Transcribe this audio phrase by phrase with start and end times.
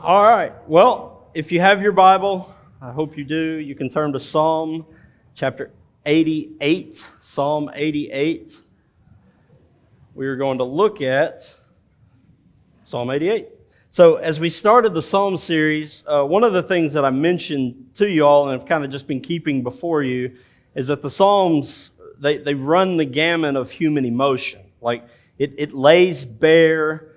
[0.00, 0.52] All right.
[0.68, 4.86] Well, if you have your Bible, I hope you do, you can turn to Psalm
[5.34, 5.72] chapter
[6.06, 7.04] 88.
[7.20, 8.60] Psalm 88.
[10.14, 11.52] We are going to look at
[12.84, 13.48] Psalm 88.
[13.90, 17.90] So, as we started the Psalm series, uh, one of the things that I mentioned
[17.94, 20.36] to you all and I've kind of just been keeping before you
[20.76, 21.90] is that the Psalms,
[22.20, 24.60] they, they run the gamut of human emotion.
[24.80, 25.08] Like,
[25.38, 27.14] it, it lays bare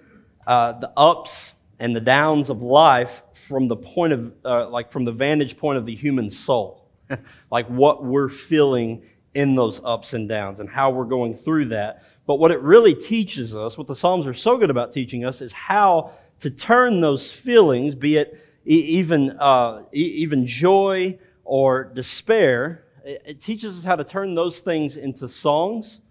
[0.47, 5.03] uh, the ups and the downs of life from the point of, uh, like from
[5.03, 6.87] the vantage point of the human soul,
[7.51, 9.01] like what we're feeling
[9.33, 12.03] in those ups and downs and how we're going through that.
[12.27, 15.41] But what it really teaches us, what the Psalms are so good about teaching us,
[15.41, 23.41] is how to turn those feelings, be it even, uh, even joy or despair, it
[23.41, 26.01] teaches us how to turn those things into songs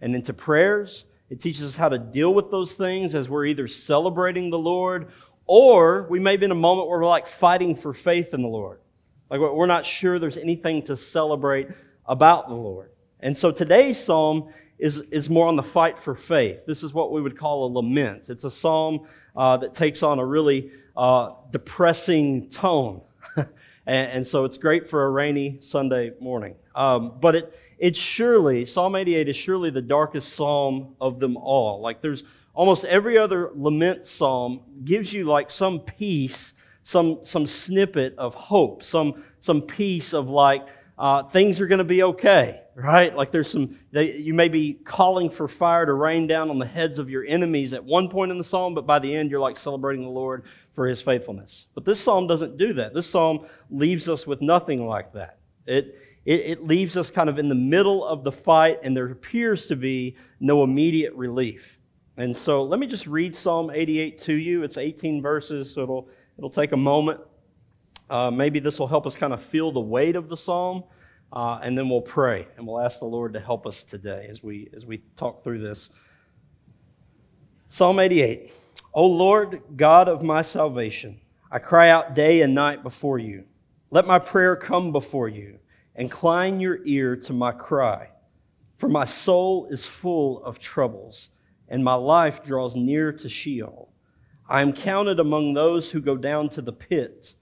[0.00, 3.68] and into prayers it teaches us how to deal with those things as we're either
[3.68, 5.08] celebrating the Lord
[5.46, 8.48] or we may be in a moment where we're like fighting for faith in the
[8.48, 8.80] Lord.
[9.30, 11.68] Like we're not sure there's anything to celebrate
[12.06, 12.90] about the Lord.
[13.20, 16.60] And so today's psalm is, is more on the fight for faith.
[16.66, 18.28] This is what we would call a lament.
[18.28, 23.00] It's a psalm uh, that takes on a really uh, depressing tone.
[23.36, 23.48] and,
[23.86, 26.54] and, so it's great for a rainy Sunday morning.
[26.74, 31.80] Um, but it, it's surely, Psalm 88 is surely the darkest psalm of them all.
[31.80, 32.24] Like there's
[32.54, 38.82] almost every other lament psalm gives you like some peace, some, some snippet of hope,
[38.82, 40.66] some, some piece of like,
[40.98, 43.14] uh, things are going to be okay, right?
[43.14, 46.64] Like there's some, they, you may be calling for fire to rain down on the
[46.64, 49.40] heads of your enemies at one point in the psalm, but by the end you're
[49.40, 51.66] like celebrating the Lord for his faithfulness.
[51.74, 52.94] But this psalm doesn't do that.
[52.94, 55.38] This psalm leaves us with nothing like that.
[55.66, 59.06] It, it, it leaves us kind of in the middle of the fight, and there
[59.06, 61.78] appears to be no immediate relief.
[62.16, 64.64] And so let me just read Psalm 88 to you.
[64.64, 67.20] It's 18 verses, so it'll, it'll take a moment.
[68.10, 70.82] Uh, maybe this will help us kind of feel the weight of the psalm,
[71.32, 74.42] uh, and then we'll pray and we'll ask the Lord to help us today as
[74.42, 75.90] we, as we talk through this.
[77.68, 78.52] Psalm 88
[78.94, 81.20] O Lord, God of my salvation,
[81.50, 83.44] I cry out day and night before you.
[83.90, 85.58] Let my prayer come before you.
[85.98, 88.10] Incline your ear to my cry,
[88.76, 91.30] for my soul is full of troubles,
[91.68, 93.88] and my life draws near to Sheol.
[94.46, 97.34] I am counted among those who go down to the pit.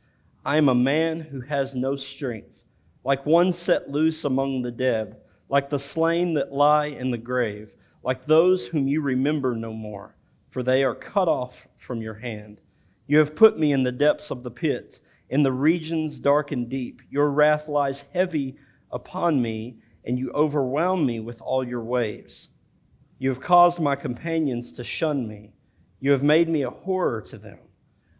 [0.44, 2.62] I am a man who has no strength,
[3.02, 5.16] like one set loose among the dead,
[5.48, 7.72] like the slain that lie in the grave,
[8.04, 10.14] like those whom you remember no more,
[10.50, 12.60] for they are cut off from your hand.
[13.08, 15.00] You have put me in the depths of the pit
[15.30, 17.02] in the regions dark and deep.
[17.10, 18.56] Your wrath lies heavy
[18.90, 22.48] upon me, and you overwhelm me with all your waves.
[23.18, 25.54] You have caused my companions to shun me.
[26.00, 27.58] You have made me a horror to them.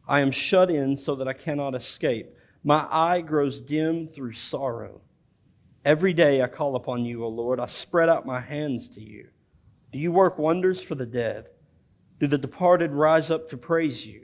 [0.09, 2.35] I am shut in so that I cannot escape.
[2.63, 5.01] My eye grows dim through sorrow.
[5.85, 7.61] Every day I call upon you, O Lord.
[7.61, 9.29] I spread out my hands to you.
[9.93, 11.49] Do you work wonders for the dead?
[12.21, 14.24] Do the departed rise up to praise you?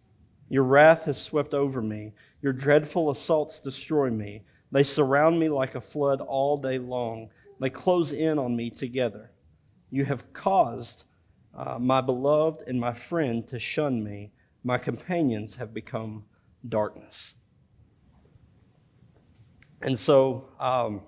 [0.51, 2.11] Your wrath has swept over me.
[2.41, 4.43] Your dreadful assaults destroy me.
[4.69, 7.29] They surround me like a flood all day long.
[7.61, 9.31] They close in on me together.
[9.91, 11.05] You have caused
[11.57, 14.33] uh, my beloved and my friend to shun me.
[14.65, 16.25] My companions have become
[16.67, 17.33] darkness.
[19.81, 20.99] And so um,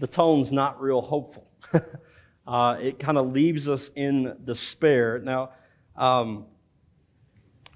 [0.00, 1.46] the tone's not real hopeful.
[2.48, 5.20] uh, it kind of leaves us in despair.
[5.20, 5.50] Now,
[5.94, 6.46] um,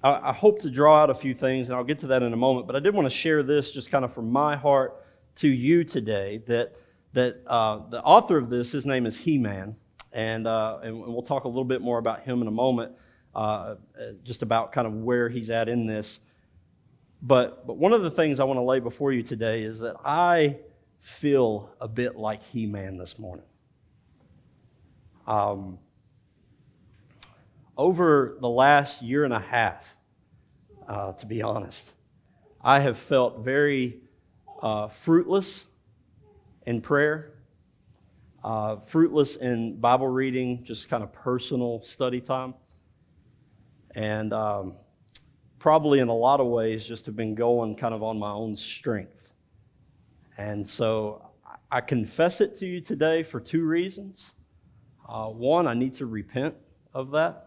[0.06, 2.32] I, I hope to draw out a few things, and I'll get to that in
[2.32, 5.04] a moment, but I did want to share this just kind of from my heart
[5.36, 6.76] to you today that,
[7.12, 9.74] that uh, the author of this, his name is Heman,
[10.12, 12.92] and, uh, and we'll talk a little bit more about him in a moment,
[13.34, 13.74] uh,
[14.22, 16.20] just about kind of where he's at in this.
[17.20, 19.96] But, but one of the things I want to lay before you today is that
[20.04, 20.58] I
[21.00, 23.44] feel a bit like Heman this morning.
[25.26, 25.78] Um,
[27.76, 29.95] over the last year and a half,
[30.88, 31.92] uh, to be honest,
[32.62, 34.00] I have felt very
[34.62, 35.66] uh, fruitless
[36.66, 37.32] in prayer,
[38.42, 42.54] uh, fruitless in Bible reading, just kind of personal study time.
[43.94, 44.74] And um,
[45.58, 48.54] probably in a lot of ways just have been going kind of on my own
[48.54, 49.32] strength.
[50.38, 51.30] And so
[51.70, 54.34] I confess it to you today for two reasons.
[55.08, 56.54] Uh, one, I need to repent
[56.94, 57.45] of that.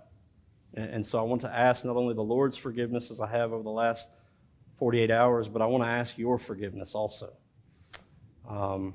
[0.75, 3.63] And, so I want to ask not only the Lord's forgiveness as I have over
[3.63, 4.09] the last
[4.77, 7.33] 48 hours, but I want to ask your forgiveness also.
[8.47, 8.93] Um,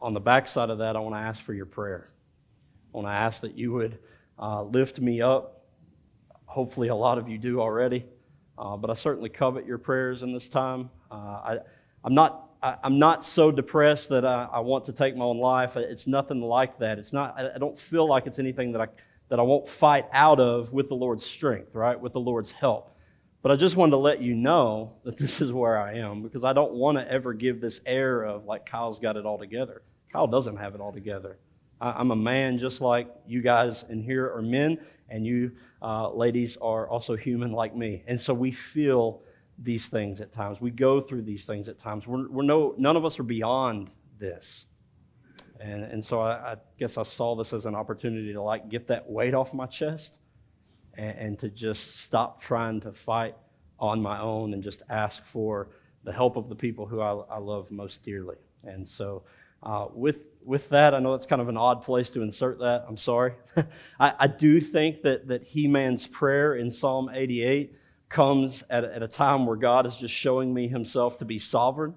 [0.00, 2.10] on the backside of that, I want to ask for your prayer.
[2.94, 3.98] I want to ask that you would
[4.38, 5.64] uh, lift me up.
[6.44, 8.06] Hopefully, a lot of you do already,
[8.56, 10.90] uh, but I certainly covet your prayers in this time.
[11.10, 11.58] Uh, I,
[12.04, 15.38] I'm not I, am not so depressed that I, I, want to take my own
[15.38, 15.76] life.
[15.76, 16.98] It's nothing like that.
[16.98, 18.88] It's not, I don't feel like it's anything that I,
[19.28, 21.98] that I won't fight out of with the Lord's strength, right?
[21.98, 22.96] With the Lord's help.
[23.42, 26.44] But I just wanted to let you know that this is where I am because
[26.44, 29.82] I don't want to ever give this air of like Kyle's got it all together.
[30.12, 31.38] Kyle doesn't have it all together.
[31.80, 34.78] I, am a man just like you guys in here are men,
[35.10, 35.52] and you
[35.82, 38.02] uh, ladies are also human like me.
[38.06, 39.22] And so we feel
[39.58, 40.60] these things at times.
[40.60, 42.06] We go through these things at times.
[42.06, 44.64] We're, we're no, none of us are beyond this.
[45.60, 48.86] And, and so I, I, guess I saw this as an opportunity to like get
[48.88, 50.18] that weight off my chest
[50.94, 53.34] and, and to just stop trying to fight
[53.78, 55.68] on my own and just ask for
[56.04, 58.36] the help of the people who I, I love most dearly.
[58.64, 59.22] And so
[59.62, 62.84] uh, with, with that, I know it's kind of an odd place to insert that.
[62.88, 63.34] I'm sorry.
[64.00, 67.74] I, I do think that, that Heman's prayer in Psalm 88
[68.08, 71.94] comes at at a time where God is just showing me himself to be sovereign.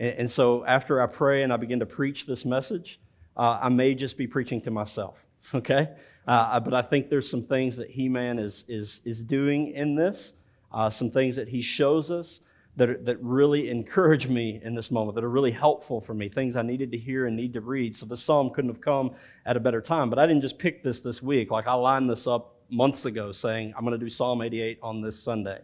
[0.00, 2.98] And, and so after I pray and I begin to preach this message,
[3.36, 5.24] uh, I may just be preaching to myself,
[5.54, 5.90] okay?
[6.26, 10.32] Uh, but I think there's some things that Heman is, is, is doing in this,
[10.72, 12.40] uh, some things that He shows us
[12.76, 16.28] that, are, that really encourage me in this moment, that are really helpful for me,
[16.28, 17.96] things I needed to hear and need to read.
[17.96, 19.12] So the psalm couldn't have come
[19.44, 20.08] at a better time.
[20.08, 21.50] But I didn't just pick this this week.
[21.50, 25.00] Like I lined this up months ago saying, I'm going to do Psalm 88 on
[25.00, 25.60] this Sunday.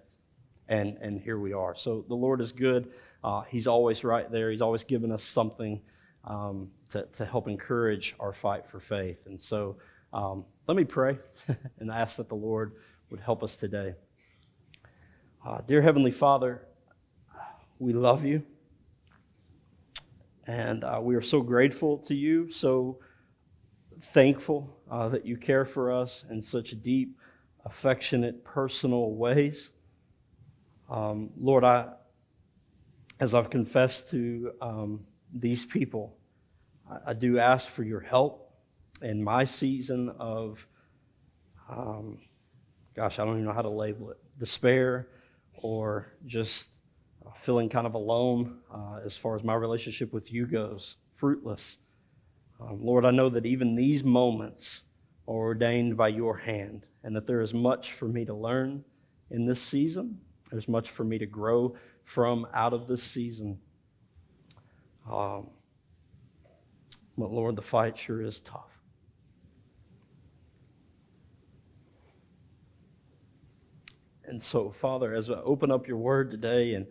[0.68, 1.76] And, and here we are.
[1.76, 2.90] So the Lord is good.
[3.24, 4.50] Uh, he's always right there.
[4.50, 5.80] He's always given us something
[6.24, 9.18] um, to, to help encourage our fight for faith.
[9.26, 9.76] And so
[10.12, 11.18] um, let me pray
[11.78, 12.72] and ask that the Lord
[13.10, 13.94] would help us today.
[15.44, 16.66] Uh, dear Heavenly Father,
[17.78, 18.42] we love you.
[20.46, 22.98] And uh, we are so grateful to you, so
[24.12, 27.16] thankful uh, that you care for us in such deep,
[27.64, 29.72] affectionate, personal ways.
[30.88, 31.88] Um, Lord, I,
[33.20, 35.00] as I've confessed to um,
[35.32, 36.16] these people,
[36.90, 38.52] I, I, do ask for your help
[39.02, 40.66] in my season of,
[41.70, 42.18] um,
[42.94, 45.08] gosh, I don't even know how to label it, despair
[45.54, 46.70] or just
[47.42, 51.78] feeling kind of alone uh, as far as my relationship with you goes, fruitless.
[52.60, 54.82] Um, Lord, I know that even these moments
[55.28, 58.84] are ordained by your hand, and that there is much for me to learn
[59.30, 60.18] in this season.
[60.50, 61.74] There's much for me to grow
[62.06, 63.58] from out of this season.
[65.10, 65.48] Um,
[67.18, 68.70] but Lord, the fight sure is tough.
[74.24, 76.86] And so, Father, as I open up your word today and,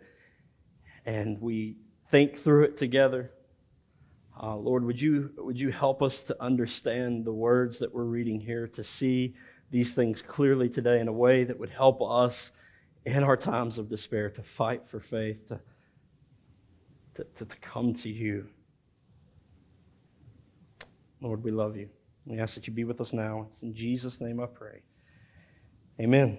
[1.04, 1.76] and we
[2.10, 3.32] think through it together,
[4.42, 8.38] uh, Lord, would you, would you help us to understand the words that we're reading
[8.38, 9.34] here, to see
[9.70, 12.52] these things clearly today in a way that would help us
[13.06, 15.60] in our times of despair to fight for faith, to,
[17.14, 18.46] to, to, to come to you.
[21.20, 21.88] Lord, we love you.
[22.26, 23.46] We ask that you be with us now.
[23.48, 24.82] It's in Jesus' name I pray.
[26.00, 26.38] Amen.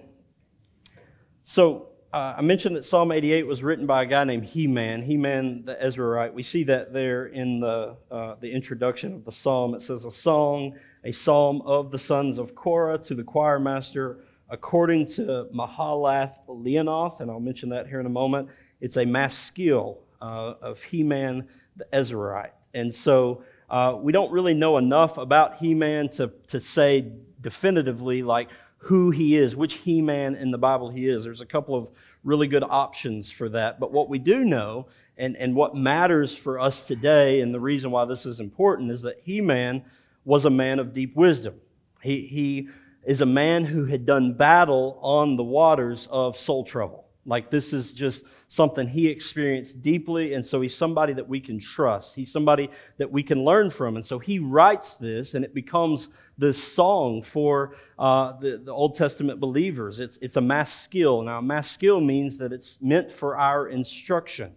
[1.42, 5.64] So, uh, I mentioned that Psalm 88 was written by a guy named Heman, Heman
[5.64, 6.32] the Ezrahite.
[6.32, 9.74] We see that there in the, uh, the introduction of the psalm.
[9.74, 14.24] It says, A song, a psalm of the sons of Korah to the choir master,
[14.50, 18.48] according to Mahalath Leanoth, and I'll mention that here in a moment.
[18.80, 22.50] It's a maskil uh, of Heman the Ezrahite.
[22.74, 28.48] And so uh, we don't really know enough about Heman to, to say definitively, like,
[28.78, 31.24] who he is, which Heman in the Bible he is.
[31.24, 31.88] There's a couple of
[32.24, 33.80] really good options for that.
[33.80, 34.86] But what we do know,
[35.16, 39.02] and, and what matters for us today, and the reason why this is important, is
[39.02, 39.82] that Heman
[40.24, 41.54] was a man of deep wisdom.
[42.02, 42.68] He, he
[43.06, 47.08] is a man who had done battle on the waters of soul trouble.
[47.28, 51.60] Like this is just something he experienced deeply, and so he's somebody that we can
[51.60, 52.14] trust.
[52.14, 53.96] He's somebody that we can learn from.
[53.96, 58.94] And so he writes this, and it becomes this song for uh, the, the, Old
[58.94, 60.00] Testament believers.
[60.00, 61.22] It's, it's a maskil.
[61.22, 64.52] Now, maskil means that it's meant for our instruction,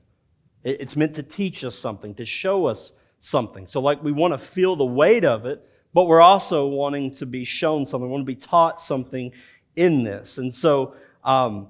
[0.64, 3.68] it, it's meant to teach us something, to show us something.
[3.68, 7.26] So, like, we want to feel the weight of it, but we're also wanting to
[7.26, 9.32] be shown something, we want to be taught something
[9.76, 10.38] in this.
[10.38, 11.68] And so, um,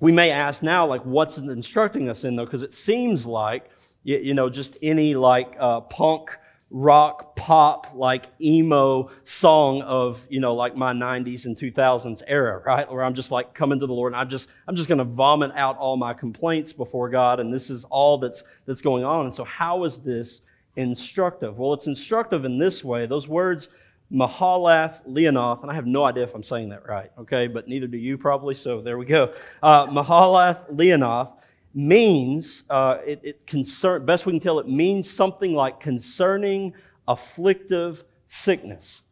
[0.00, 2.46] We may ask now, like, what's instructing us in, though?
[2.46, 3.68] Because it seems like,
[4.02, 6.30] you, you know, just any like uh, punk
[6.70, 12.88] rock pop like emo song of you know like my 90s and 2000s era right
[12.92, 15.04] where i'm just like coming to the lord and i'm just i'm just going to
[15.04, 19.24] vomit out all my complaints before god and this is all that's that's going on
[19.24, 20.42] and so how is this
[20.76, 21.58] instructive.
[21.58, 23.06] Well it's instructive in this way.
[23.06, 23.68] Those words
[24.12, 27.86] mahalath leonoth and i have no idea if i'm saying that right okay but neither
[27.86, 29.32] do you probably so there we go.
[29.62, 31.30] Uh, mahalath leonoth
[31.74, 36.74] means, uh, it, it concern, best we can tell, it means something like concerning
[37.08, 39.02] afflictive sickness.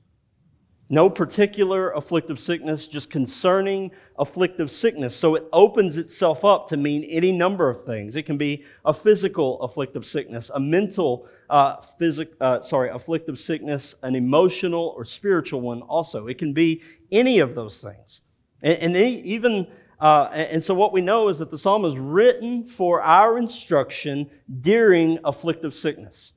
[0.90, 5.14] No particular afflictive sickness, just concerning afflictive sickness.
[5.14, 8.16] So it opens itself up to mean any number of things.
[8.16, 13.97] It can be a physical afflictive sickness, a mental, uh, physic, uh, sorry, afflictive sickness,
[14.02, 16.26] an emotional or spiritual one also.
[16.26, 18.23] It can be any of those things.
[18.62, 19.66] And, and even
[20.00, 24.30] uh, and so, what we know is that the psalm is written for our instruction
[24.61, 26.33] during afflictive sickness,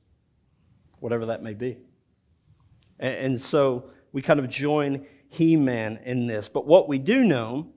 [0.98, 1.78] whatever that may be.
[2.98, 6.48] And, and so, we kind of join Heman in this.
[6.48, 7.68] But what we do know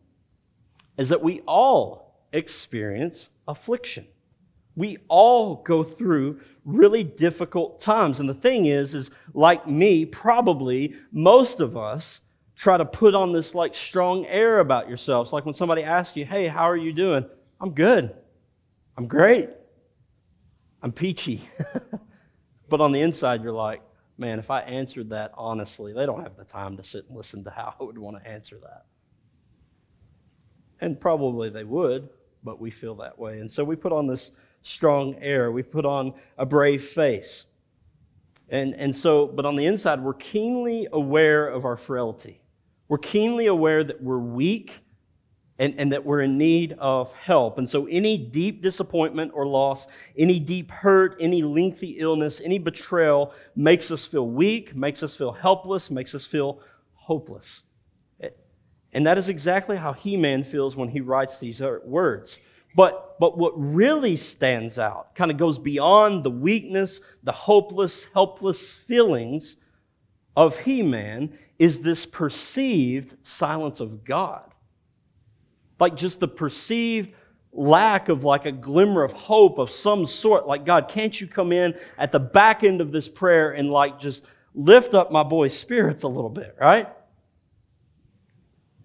[0.98, 4.06] is that we all experience affliction.
[4.76, 8.20] We all go through really difficult times.
[8.20, 12.20] And the thing is, is like me, probably most of us
[12.58, 15.32] try to put on this like strong air about yourselves.
[15.32, 17.26] Like when somebody asks you, hey, how are you doing?
[17.62, 18.14] I'm good.
[18.98, 19.50] I'm great.
[20.82, 21.42] I'm peachy.
[22.70, 23.82] but on the inside, you're like,
[24.18, 27.44] man, if I answered that honestly, they don't have the time to sit and listen
[27.44, 28.86] to how I would want to answer that.
[30.82, 32.10] And probably they would,
[32.44, 33.40] but we feel that way.
[33.40, 34.32] And so we put on this
[34.62, 37.46] strong air, we put on a brave face.
[38.50, 42.42] And, and so, but on the inside, we're keenly aware of our frailty.
[42.88, 44.85] We're keenly aware that we're weak
[45.58, 47.58] and, and that we're in need of help.
[47.58, 53.34] And so, any deep disappointment or loss, any deep hurt, any lengthy illness, any betrayal
[53.56, 56.60] makes us feel weak, makes us feel helpless, makes us feel
[56.94, 57.62] hopeless.
[58.96, 62.40] And that is exactly how Heman feels when he writes these er, words.
[62.78, 68.72] But, but what really stands out, kind of goes beyond the weakness, the hopeless, helpless
[68.72, 69.58] feelings
[70.38, 74.55] of Heman, is this perceived silence of God.
[75.80, 77.14] Like just the perceived
[77.52, 80.48] lack of like a glimmer of hope of some sort.
[80.48, 84.00] Like, God, can't you come in at the back end of this prayer and like
[84.00, 86.90] just lift up my boy's spirits a little bit, right?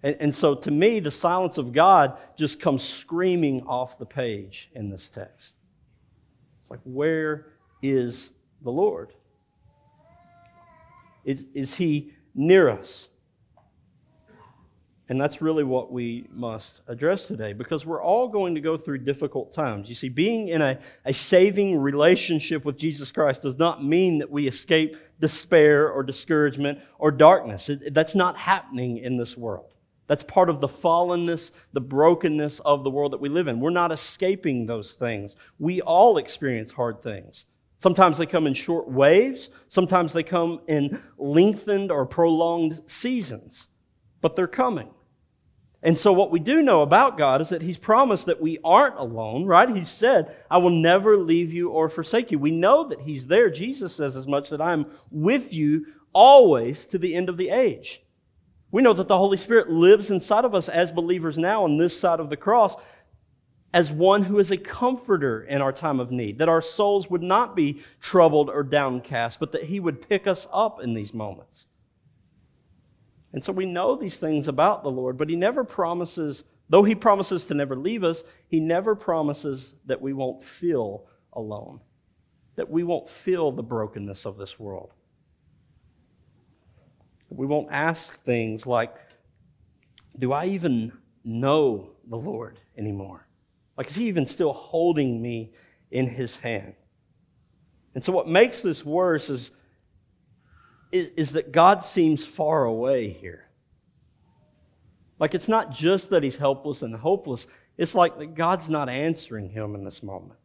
[0.03, 4.69] And, and so to me, the silence of God just comes screaming off the page
[4.73, 5.53] in this text.
[6.61, 7.47] It's like, where
[7.81, 8.31] is
[8.63, 9.13] the Lord?
[11.23, 13.09] Is, is he near us.
[15.11, 18.99] And that's really what we must address today because we're all going to go through
[18.99, 19.89] difficult times.
[19.89, 24.31] You see, being in a, a saving relationship with Jesus Christ does not mean that
[24.31, 27.67] we escape despair or discouragement or darkness.
[27.67, 29.73] It, that's not happening in this world.
[30.07, 33.59] That's part of the fallenness, the brokenness of the world that we live in.
[33.59, 35.35] We're not escaping those things.
[35.59, 37.47] We all experience hard things.
[37.79, 43.67] Sometimes they come in short waves, sometimes they come in lengthened or prolonged seasons,
[44.21, 44.87] but they're coming.
[45.83, 48.97] And so, what we do know about God is that He's promised that we aren't
[48.97, 49.75] alone, right?
[49.75, 52.37] He said, I will never leave you or forsake you.
[52.37, 53.49] We know that He's there.
[53.49, 57.49] Jesus says as much that I am with you always to the end of the
[57.49, 58.03] age.
[58.69, 61.99] We know that the Holy Spirit lives inside of us as believers now on this
[61.99, 62.75] side of the cross
[63.73, 67.23] as one who is a comforter in our time of need, that our souls would
[67.23, 71.67] not be troubled or downcast, but that He would pick us up in these moments.
[73.33, 76.95] And so we know these things about the Lord, but He never promises, though He
[76.95, 81.79] promises to never leave us, He never promises that we won't feel alone,
[82.55, 84.91] that we won't feel the brokenness of this world.
[87.29, 88.93] We won't ask things like,
[90.19, 90.91] Do I even
[91.23, 93.25] know the Lord anymore?
[93.77, 95.53] Like, is he even still holding me
[95.91, 96.73] in his hand?
[97.95, 99.51] And so, what makes this worse is,
[100.91, 103.47] is, is that God seems far away here.
[105.19, 109.49] Like, it's not just that he's helpless and hopeless, it's like that God's not answering
[109.49, 110.39] him in this moment.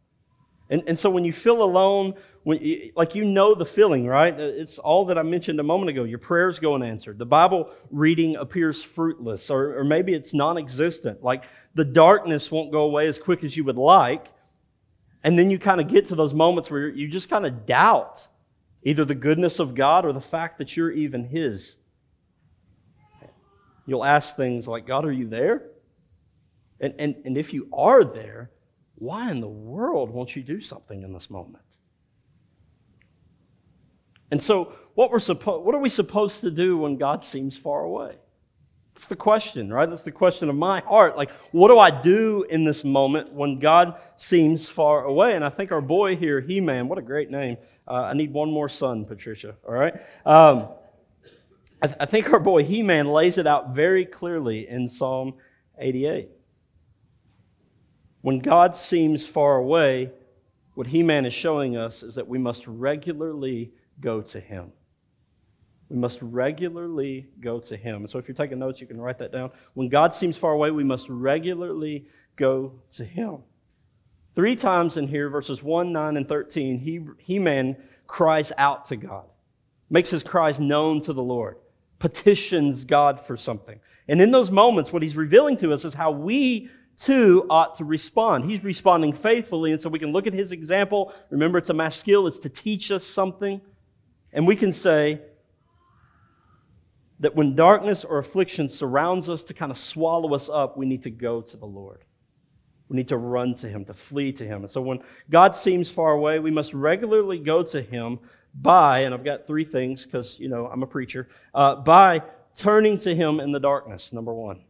[0.69, 4.39] And, and so when you feel alone, when you, like you know the feeling, right?
[4.39, 6.03] It's all that I mentioned a moment ago.
[6.03, 7.19] Your prayers go unanswered.
[7.19, 11.23] The Bible reading appears fruitless, or, or maybe it's non existent.
[11.23, 14.27] Like the darkness won't go away as quick as you would like.
[15.23, 18.27] And then you kind of get to those moments where you just kind of doubt
[18.87, 21.75] either the goodness of God or the fact that you're even His.
[23.85, 25.65] You'll ask things like, God, are you there?
[26.81, 28.53] And, and, and if you are there,
[28.95, 31.65] why in the world won't you do something in this moment?
[34.31, 37.83] And so, what, we're suppo- what are we supposed to do when God seems far
[37.83, 38.15] away?
[38.97, 39.87] That's the question, right?
[39.87, 41.19] That's the question of my heart.
[41.19, 45.35] Like, what do I do in this moment when God seems far away?
[45.35, 47.59] And I think our boy here, Heman, what a great name.
[47.87, 49.93] Uh, I need one more son, Patricia, all right?
[50.25, 50.69] Um,
[51.83, 55.35] I, th- I think our boy Heman lays it out very clearly in Psalm
[55.79, 56.31] 88.
[58.23, 60.11] When God seems far away,
[60.73, 64.73] what Heman is showing us is that we must regularly go to Him.
[65.89, 68.07] We must regularly go to Him.
[68.09, 69.51] So if you're taking notes, you can write that down.
[69.75, 73.39] When God seems far away, we must regularly go to Him.
[74.35, 77.77] Three times in here, verses 1, 9, and 13, He, Heman
[78.07, 79.25] cries out to God,
[79.91, 81.57] makes his cries known to the Lord,
[81.99, 83.81] petitions God for something.
[84.09, 87.85] And in those moments, what he's revealing to us is how we too ought to
[87.85, 88.51] respond.
[88.51, 91.13] He's responding faithfully, and so we can look at his example.
[91.31, 93.61] Remember, it's a maskil, it's to teach us something.
[94.33, 95.21] And we can say,
[97.21, 101.03] that when darkness or affliction surrounds us to kind of swallow us up, we need
[101.03, 102.05] to go to the Lord.
[102.89, 104.63] We need to run to Him, to flee to Him.
[104.63, 108.19] And so when God seems far away, we must regularly go to Him
[108.55, 112.23] by, and I've got three things because, you know, I'm a preacher, uh, by
[112.57, 114.63] turning to Him in the darkness, number one.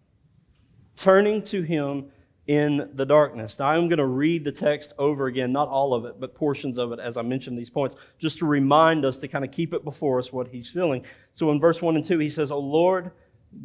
[0.96, 2.10] Turning to Him
[2.46, 3.58] in the darkness.
[3.58, 6.78] Now, I'm going to read the text over again, not all of it, but portions
[6.78, 9.74] of it as I mention these points, just to remind us to kind of keep
[9.74, 11.04] it before us what he's feeling.
[11.32, 13.10] So in verse 1 and 2, he says, O Lord,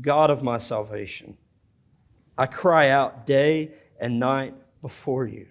[0.02, 1.38] God of my salvation,
[2.38, 5.48] I cry out day and night before you.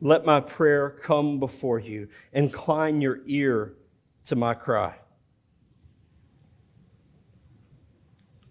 [0.00, 2.08] Let my prayer come before you.
[2.32, 3.74] Incline your ear
[4.26, 4.94] to my cry.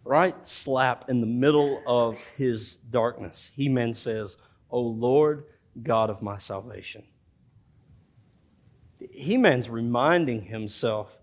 [0.08, 4.38] Right slap in the middle of his darkness, Heman says,
[4.72, 5.44] O Lord,
[5.84, 7.04] God of my salvation.
[9.12, 11.18] Heman's reminding himself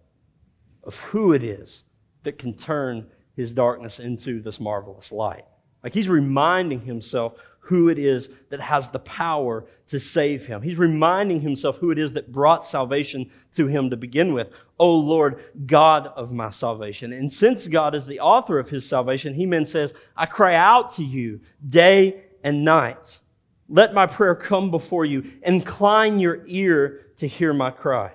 [0.83, 1.85] of who it is
[2.25, 5.47] that can turn his darkness into this marvelous light.
[5.83, 10.61] Like he's reminding himself who it is that has the power to save him.
[10.61, 14.51] He's reminding himself who it is that brought salvation to him to begin with.
[14.79, 17.15] O Lord, God of my salvation.
[17.15, 20.93] And since God is the author of his salvation, he then says, I cry out
[20.95, 23.21] to you day and night.
[23.69, 25.33] Let my prayer come before you.
[25.43, 28.13] Incline your ear to hear my cry.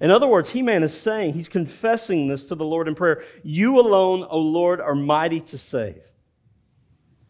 [0.00, 3.22] In other words, Heman is saying, he's confessing this to the Lord in prayer.
[3.42, 6.00] You alone, O Lord, are mighty to save.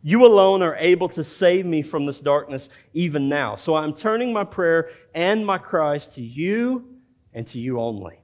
[0.03, 3.55] You alone are able to save me from this darkness even now.
[3.55, 6.89] So I'm turning my prayer and my cries to you
[7.35, 8.21] and to you only.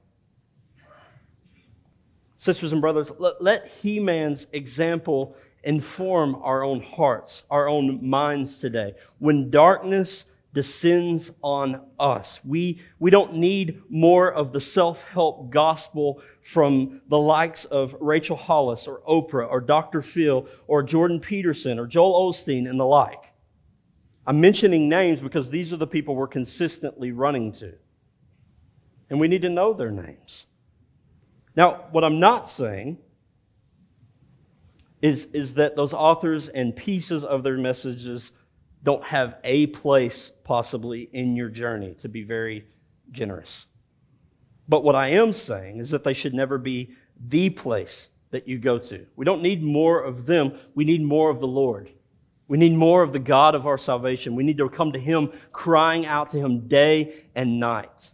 [2.37, 8.93] Sisters and brothers, let, let Heman's example inform our own hearts, our own minds today.
[9.19, 10.25] When darkness
[10.57, 12.39] descends on us.
[12.43, 18.35] We, we don't need more of the self help gospel from the likes of Rachel
[18.35, 20.01] Hollis or Oprah or Dr.
[20.01, 23.31] Phil or Jordan Peterson or Joel Osteen and the like.
[24.25, 27.75] I'm mentioning names because these are the people we're consistently running to.
[29.11, 30.47] And we need to know their names.
[31.55, 32.97] Now, what I'm not saying
[35.03, 38.31] is, is that those authors and pieces of their messages
[38.87, 42.65] don't have a place possibly in your journey, to be very
[43.11, 43.65] generous.
[44.69, 46.91] But what I am saying is that they should never be
[47.27, 49.05] the place that you go to.
[49.17, 51.91] We don't need more of them, we need more of the Lord.
[52.47, 54.35] We need more of the God of our salvation.
[54.35, 58.13] We need to come to Him, crying out to Him day and night.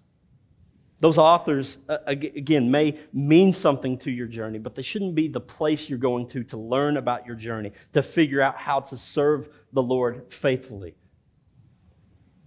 [1.04, 5.42] Those authors, uh, again, may mean something to your journey, but they shouldn't be the
[5.42, 9.50] place you're going to to learn about your journey, to figure out how to serve
[9.74, 10.96] the Lord faithfully.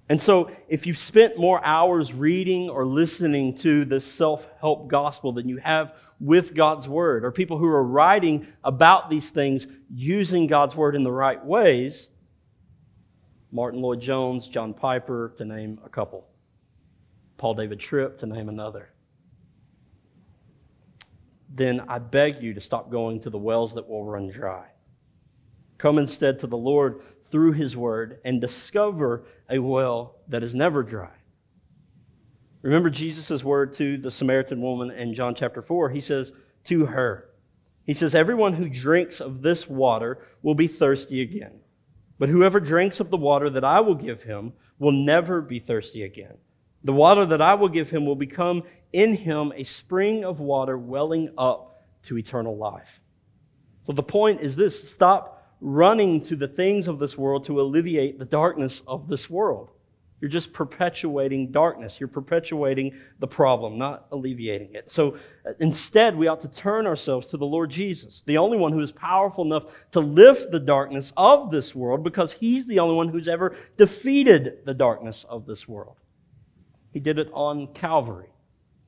[0.08, 5.32] And so, if you've spent more hours reading or listening to the self help gospel
[5.32, 10.46] than you have with God's Word, or people who are writing about these things using
[10.46, 12.08] God's Word in the right ways,
[13.52, 16.26] Martyn Lloyd-Jones, John Piper, to name a couple.
[17.36, 18.90] Paul David Tripp, to name another,
[21.54, 24.66] then I beg you to stop going to the wells that will run dry.
[25.78, 30.82] Come instead to the Lord through his word and discover a well that is never
[30.82, 31.10] dry.
[32.62, 35.90] Remember Jesus' word to the Samaritan woman in John chapter 4.
[35.90, 36.32] He says
[36.64, 37.30] to her,
[37.84, 41.60] He says, Everyone who drinks of this water will be thirsty again.
[42.18, 46.02] But whoever drinks of the water that I will give him will never be thirsty
[46.02, 46.38] again.
[46.86, 50.78] The water that I will give him will become in him a spring of water
[50.78, 53.00] welling up to eternal life.
[53.86, 58.20] So the point is this stop running to the things of this world to alleviate
[58.20, 59.72] the darkness of this world.
[60.20, 61.98] You're just perpetuating darkness.
[61.98, 64.88] You're perpetuating the problem, not alleviating it.
[64.88, 68.70] So uh, instead, we ought to turn ourselves to the Lord Jesus, the only one
[68.70, 72.94] who is powerful enough to lift the darkness of this world because he's the only
[72.94, 75.96] one who's ever defeated the darkness of this world.
[76.96, 78.30] He did it on Calvary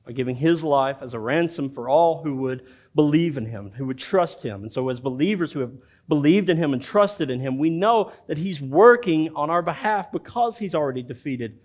[0.03, 3.85] by giving his life as a ransom for all who would believe in him, who
[3.85, 4.63] would trust him.
[4.63, 5.73] And so, as believers who have
[6.07, 10.11] believed in him and trusted in him, we know that he's working on our behalf
[10.11, 11.59] because he's already defeated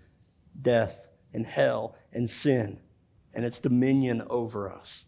[0.61, 2.79] death and hell and sin
[3.33, 5.05] and its dominion over us.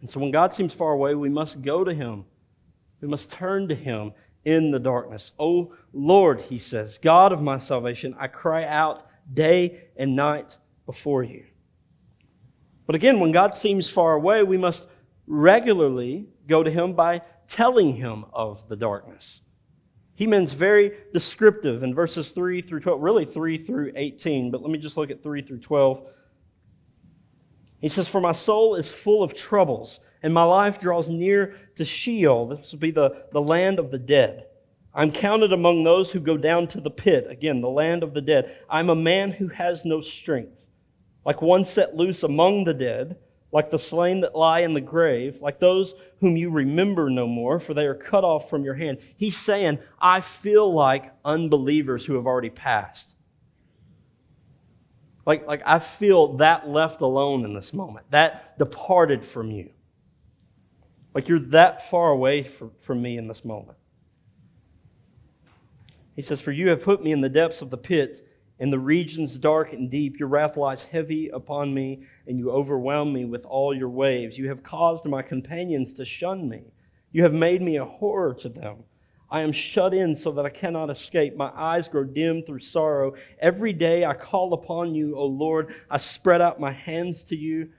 [0.00, 2.24] And so, when God seems far away, we must go to him.
[3.02, 4.14] We must turn to him
[4.46, 5.32] in the darkness.
[5.38, 11.22] O Lord, he says, God of my salvation, I cry out day and night before
[11.22, 11.44] you.
[12.86, 14.86] But again, when God seems far away, we must
[15.26, 19.40] regularly go to him by telling him of the darkness.
[20.14, 24.70] He means very descriptive in verses 3 through 12, really 3 through 18, but let
[24.70, 26.08] me just look at 3 through 12.
[27.80, 31.84] He says, For my soul is full of troubles, and my life draws near to
[31.84, 32.48] Sheol.
[32.48, 34.46] This would be the, the land of the dead.
[34.96, 38.20] I'm counted among those who go down to the pit, again, the land of the
[38.20, 38.56] dead.
[38.68, 40.64] I'm a man who has no strength,
[41.24, 43.16] like one set loose among the dead
[43.56, 47.58] like the slain that lie in the grave, like those whom you remember no more,
[47.58, 48.98] for they are cut off from your hand.
[49.16, 53.14] He's saying, I feel like unbelievers who have already passed.
[55.24, 59.70] Like, like I feel that left alone in this moment, that departed from you.
[61.14, 63.78] Like you're that far away from, from me in this moment.
[66.16, 68.26] He says, For you have put me in the depths of the pit
[68.58, 73.12] in the regions dark and deep, your wrath lies heavy upon me, and you overwhelm
[73.12, 74.38] me with all your waves.
[74.38, 76.62] You have caused my companions to shun me.
[77.12, 78.84] You have made me a horror to them.
[79.30, 81.36] I am shut in so that I cannot escape.
[81.36, 83.14] My eyes grow dim through sorrow.
[83.40, 85.74] Every day I call upon you, O Lord.
[85.90, 87.70] I spread out my hands to you.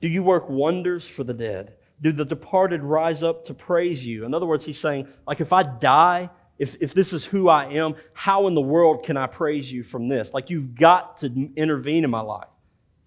[0.00, 1.74] Do you work wonders for the dead?
[2.00, 4.24] Do the departed rise up to praise you?
[4.24, 6.30] In other words, he's saying, like, if I die,
[6.60, 9.82] if, if this is who I am, how in the world can I praise you
[9.82, 10.34] from this?
[10.34, 12.48] Like, you've got to intervene in my life.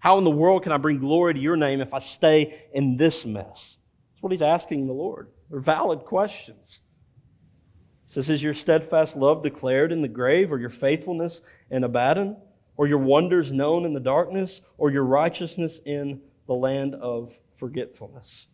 [0.00, 2.96] How in the world can I bring glory to your name if I stay in
[2.96, 3.76] this mess?
[4.10, 5.28] That's what he's asking the Lord.
[5.50, 6.80] They're valid questions.
[8.06, 11.40] He says, Is your steadfast love declared in the grave, or your faithfulness
[11.70, 12.36] in Abaddon,
[12.76, 18.48] or your wonders known in the darkness, or your righteousness in the land of forgetfulness?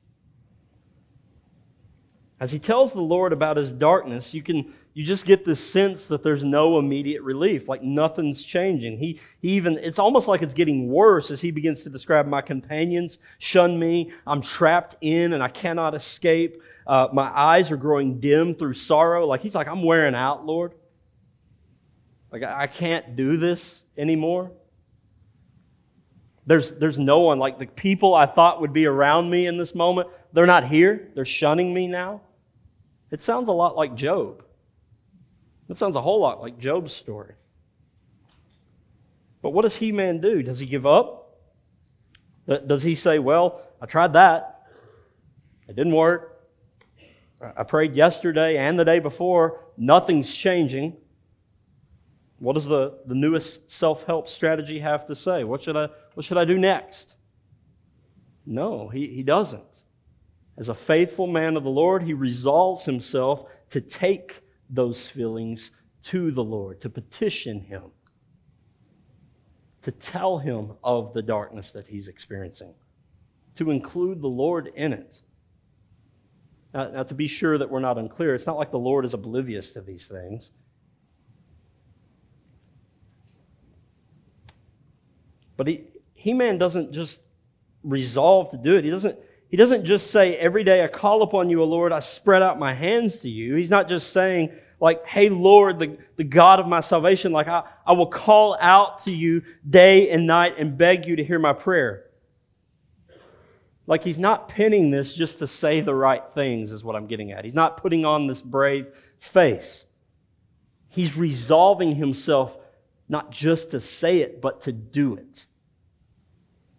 [2.41, 6.09] As he tells the Lord about his darkness, you can you just get this sense
[6.09, 8.99] that there's no immediate relief, like nothing's changing.
[8.99, 12.41] He, he even it's almost like it's getting worse as he begins to describe my
[12.41, 14.11] companions shun me.
[14.27, 16.63] I'm trapped in and I cannot escape.
[16.87, 19.27] Uh, my eyes are growing dim through sorrow.
[19.27, 20.73] Like he's like, I'm wearing out, Lord.
[22.33, 24.51] Like I can't do this anymore.
[26.47, 29.75] There's, there's no one like the people I thought would be around me in this
[29.75, 30.09] moment.
[30.33, 31.11] They're not here.
[31.15, 32.23] They're shunning me now.
[33.11, 34.45] It sounds a lot like Job.
[35.69, 37.35] It sounds a whole lot like Job's story.
[39.43, 40.43] But what does Heman do?
[40.43, 41.39] Does he give up?
[42.67, 44.67] Does he say, Well, I tried that,
[45.69, 46.49] it didn't work.
[47.57, 50.97] I prayed yesterday and the day before, nothing's changing.
[52.39, 55.45] What does the, the newest self help strategy have to say?
[55.45, 57.15] What should, I, what should I do next?
[58.45, 59.85] No, he, he doesn't.
[60.61, 65.71] As a faithful man of the Lord, he resolves himself to take those feelings
[66.05, 67.85] to the Lord, to petition him,
[69.81, 72.75] to tell him of the darkness that he's experiencing,
[73.57, 75.23] to include the Lord in it.
[76.75, 79.15] Now, now, to be sure that we're not unclear, it's not like the Lord is
[79.15, 80.51] oblivious to these things.
[85.57, 87.21] But he, Heman doesn't just
[87.83, 88.85] resolve to do it.
[88.85, 89.19] He doesn't
[89.51, 92.59] he doesn't just say, Every day I call upon you, O Lord, I spread out
[92.59, 93.57] my hands to you.
[93.57, 97.65] He's not just saying, like, Hey, Lord, the, the God of my salvation, like, I,
[97.85, 101.53] I will call out to you day and night and beg you to hear my
[101.53, 102.07] prayer.
[103.89, 107.33] Like, he's not pinning this just to say the right things, is what I'm getting
[107.33, 107.45] at.
[107.45, 108.87] He's not putting on this brave
[109.19, 109.85] face.
[110.89, 112.57] He's resolving himself
[113.09, 115.45] not just to say it, but to do it.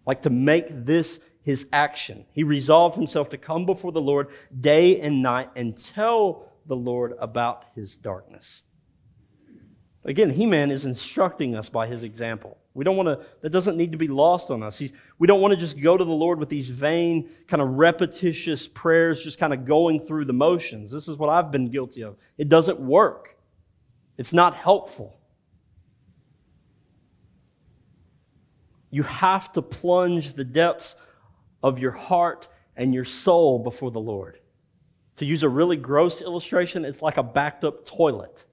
[0.05, 2.25] Like to make this his action.
[2.33, 4.27] He resolved himself to come before the Lord
[4.59, 8.61] day and night and tell the Lord about his darkness.
[10.03, 12.57] Again, Heman is instructing us by his example.
[12.73, 14.79] We don't want to, that doesn't need to be lost on us.
[14.79, 17.69] He's, we don't want to just go to the Lord with these vain, kind of
[17.69, 20.91] repetitious prayers, just kind of going through the motions.
[20.91, 22.15] This is what I've been guilty of.
[22.37, 23.37] It doesn't work,
[24.17, 25.17] it's not helpful.
[28.93, 30.97] You have to plunge the depths
[31.63, 34.39] of your heart and your soul before the Lord.
[35.17, 38.45] To use a really gross illustration, it's like a backed up toilet.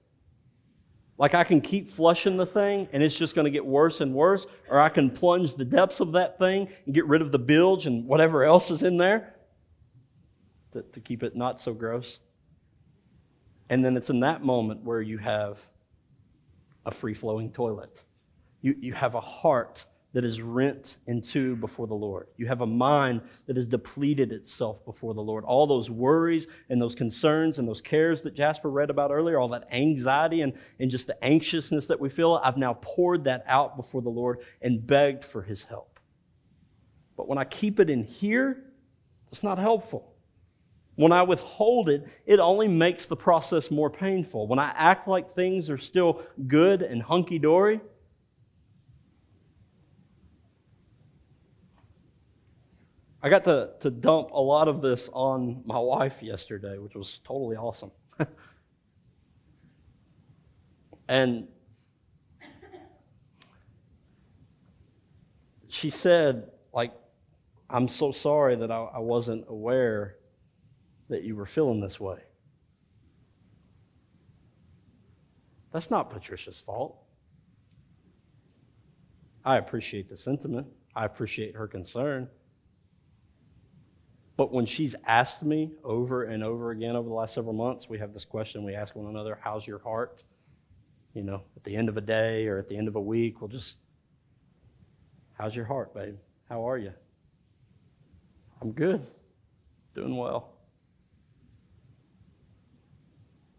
[1.17, 4.13] Like I can keep flushing the thing and it's just going to get worse and
[4.13, 7.39] worse, or I can plunge the depths of that thing and get rid of the
[7.39, 9.35] bilge and whatever else is in there
[10.71, 12.19] to, to keep it not so gross.
[13.69, 15.59] And then it's in that moment where you have
[16.85, 18.03] a free flowing toilet.
[18.61, 22.27] You, you have a heart that is rent in two before the Lord.
[22.35, 25.43] You have a mind that has depleted itself before the Lord.
[25.43, 29.49] All those worries and those concerns and those cares that Jasper read about earlier, all
[29.49, 33.77] that anxiety and, and just the anxiousness that we feel, I've now poured that out
[33.77, 35.99] before the Lord and begged for his help.
[37.15, 38.63] But when I keep it in here,
[39.31, 40.15] it's not helpful.
[40.95, 44.47] When I withhold it, it only makes the process more painful.
[44.47, 47.79] When I act like things are still good and hunky dory,
[53.21, 57.19] I got to, to dump a lot of this on my wife yesterday, which was
[57.25, 57.91] totally awesome.
[61.09, 61.47] and
[65.67, 66.93] she said, like,
[67.69, 70.15] I'm so sorry that I, I wasn't aware
[71.09, 72.19] that you were feeling this way.
[75.73, 76.97] That's not Patricia's fault.
[79.43, 80.67] I appreciate the sentiment.
[80.95, 82.27] I appreciate her concern.
[84.39, 87.99] But when she's asked me over and over again over the last several months, we
[87.99, 90.23] have this question we ask one another How's your heart?
[91.13, 93.41] You know, at the end of a day or at the end of a week,
[93.41, 93.75] we'll just,
[95.33, 96.15] How's your heart, babe?
[96.47, 96.93] How are you?
[98.61, 99.05] I'm good,
[99.93, 100.53] doing well.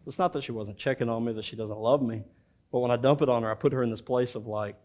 [0.07, 2.23] It's not that she wasn't checking on me, that she doesn't love me.
[2.71, 4.77] But when I dump it on her, I put her in this place of like,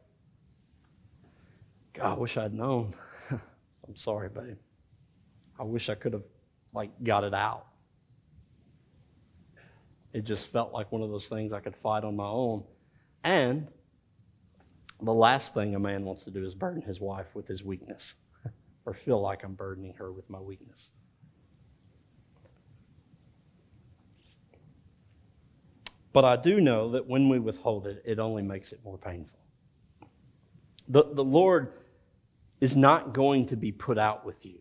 [1.94, 2.92] God, I wish I'd known.
[3.30, 4.58] I'm sorry, babe.
[5.58, 6.24] I wish I could have
[6.74, 7.66] like got it out.
[10.12, 12.64] It just felt like one of those things I could fight on my own.
[13.24, 13.68] And
[15.02, 18.14] the last thing a man wants to do is burden his wife with his weakness
[18.86, 20.90] or feel like I'm burdening her with my weakness.
[26.12, 29.38] But I do know that when we withhold it, it only makes it more painful.
[30.88, 31.74] The, the Lord
[32.58, 34.60] is not going to be put out with you.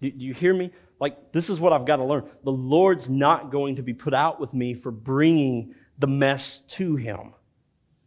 [0.00, 0.70] Do, do you hear me?
[1.00, 2.24] Like, this is what I've got to learn.
[2.44, 6.96] The Lord's not going to be put out with me for bringing the mess to
[6.96, 7.32] Him.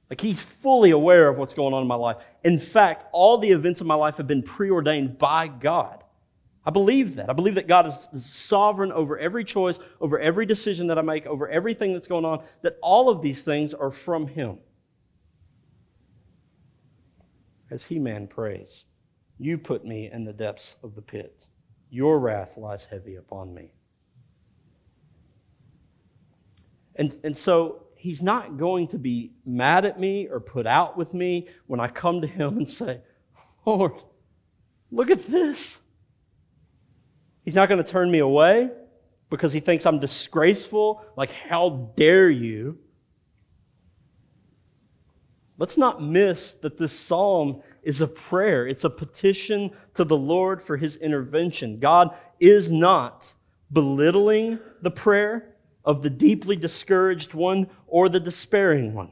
[0.10, 2.17] Like, He's fully aware of what's going on in my life.
[2.43, 6.04] In fact, all the events of my life have been preordained by God.
[6.65, 7.30] I believe that.
[7.30, 11.26] I believe that God is sovereign over every choice, over every decision that I make,
[11.26, 14.58] over everything that's going on, that all of these things are from Him.
[17.71, 18.86] As Heman prays,
[19.39, 21.47] You put me in the depths of the pit.
[21.89, 23.71] Your wrath lies heavy upon me.
[26.95, 31.13] And, and so he's not going to be mad at me or put out with
[31.13, 33.02] me when I come to him and say,
[33.65, 33.93] Lord,
[34.91, 35.80] look at this.
[37.43, 38.69] He's not going to turn me away
[39.30, 41.06] because he thinks I'm disgraceful.
[41.15, 42.80] Like, how dare you?
[45.58, 50.62] Let's not miss that this psalm is a prayer, it's a petition to the Lord
[50.62, 51.80] for his intervention.
[51.80, 53.34] God is not
[53.72, 59.12] belittling the prayer of the deeply discouraged one or the despairing one.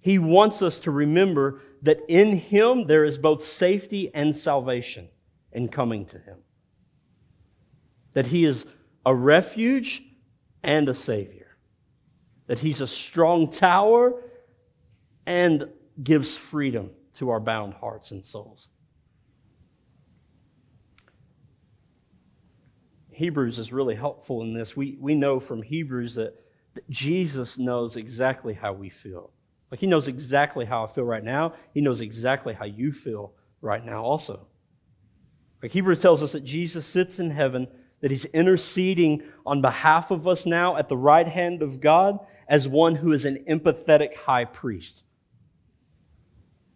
[0.00, 5.08] He wants us to remember that in him there is both safety and salvation
[5.52, 6.38] in coming to him.
[8.12, 8.66] That he is
[9.06, 10.02] a refuge
[10.62, 11.56] and a savior.
[12.48, 14.20] That he's a strong tower
[15.26, 15.68] and
[16.02, 18.68] gives freedom to our bound hearts and souls.
[23.14, 24.76] Hebrews is really helpful in this.
[24.76, 26.34] We, we know from Hebrews that,
[26.74, 29.30] that Jesus knows exactly how we feel.
[29.70, 31.54] Like, He knows exactly how I feel right now.
[31.72, 34.46] He knows exactly how you feel right now, also.
[35.62, 37.68] Like, Hebrews tells us that Jesus sits in heaven,
[38.00, 42.66] that He's interceding on behalf of us now at the right hand of God as
[42.66, 45.03] one who is an empathetic high priest.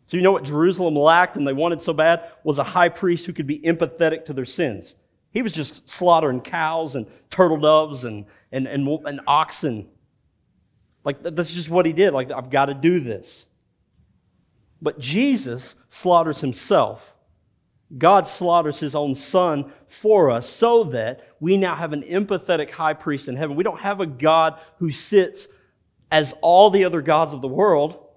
[0.08, 2.30] So, you know what Jerusalem lacked and they wanted so bad?
[2.42, 4.96] Was a high priest who could be empathetic to their sins.
[5.32, 9.86] He was just slaughtering cows and turtle doves and, and, and, and oxen.
[11.04, 12.14] Like, that's just what he did.
[12.14, 13.46] Like, I've got to do this.
[14.80, 17.14] But Jesus slaughters himself.
[17.96, 22.94] God slaughters his own son for us so that we now have an empathetic high
[22.94, 23.56] priest in heaven.
[23.56, 25.48] We don't have a God who sits
[26.10, 28.07] as all the other gods of the world.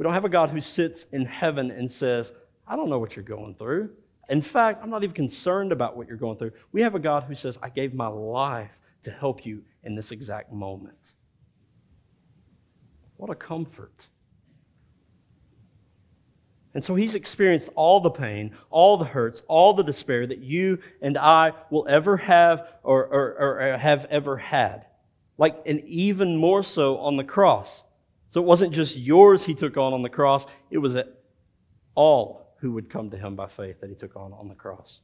[0.00, 2.32] We don't have a God who sits in heaven and says,
[2.66, 3.90] I don't know what you're going through.
[4.30, 6.52] In fact, I'm not even concerned about what you're going through.
[6.72, 10.10] We have a God who says, I gave my life to help you in this
[10.10, 11.12] exact moment.
[13.18, 14.06] What a comfort.
[16.72, 20.78] And so he's experienced all the pain, all the hurts, all the despair that you
[21.02, 24.86] and I will ever have or, or, or, have ever had.
[25.36, 27.84] Like, and even more so on the cross.
[28.30, 30.96] So it wasn't just yours he took on on the cross, it was
[31.94, 35.00] all who would come to him by faith that he took on on the cross.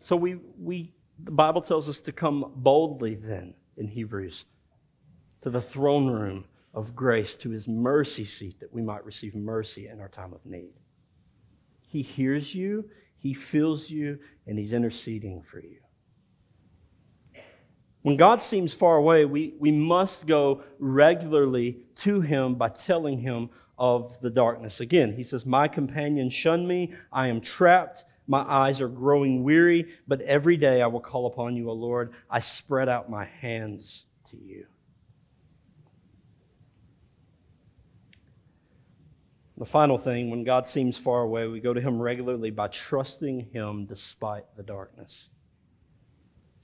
[0.00, 0.92] So we, we,
[1.24, 4.44] the Bible tells us to come boldly then in Hebrews
[5.42, 9.88] to the throne room of grace to his mercy seat that we might receive mercy
[9.88, 10.74] in our time of need.
[11.88, 12.88] He hears you,
[13.18, 15.78] he feels you, and he's interceding for you.
[18.06, 23.50] When God seems far away, we, we must go regularly to him by telling him
[23.76, 24.78] of the darkness.
[24.78, 26.94] Again, he says, My companions shun me.
[27.12, 28.04] I am trapped.
[28.28, 32.12] My eyes are growing weary, but every day I will call upon you, O Lord.
[32.30, 34.66] I spread out my hands to you.
[39.58, 43.48] The final thing, when God seems far away, we go to Him regularly by trusting
[43.52, 45.28] Him despite the darkness.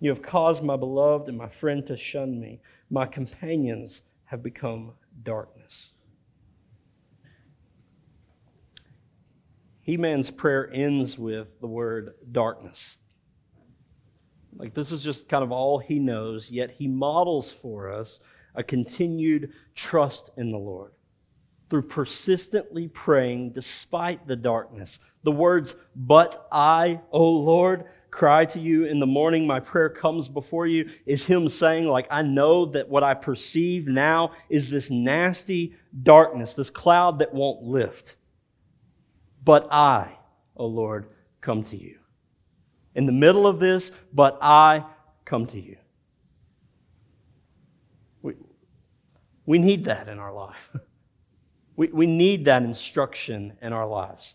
[0.00, 2.60] You have caused my beloved and my friend to shun me.
[2.90, 5.92] My companions have become darkness.
[9.86, 12.96] Heman's prayer ends with the word darkness.
[14.56, 18.20] Like this is just kind of all he knows, yet he models for us
[18.54, 20.92] a continued trust in the Lord
[21.68, 24.98] through persistently praying despite the darkness.
[25.24, 30.28] The words, But I, O Lord, cry to you in the morning, my prayer comes
[30.28, 34.90] before you, is him saying, like, I know that what I perceive now is this
[34.90, 38.16] nasty darkness, this cloud that won't lift.
[39.44, 40.16] But I,
[40.56, 41.06] O Lord,
[41.40, 41.98] come to you.
[42.94, 44.84] In the middle of this, but I
[45.24, 45.76] come to you.
[48.22, 48.34] We,
[49.44, 50.70] we need that in our life.
[51.76, 54.34] We, we need that instruction in our lives.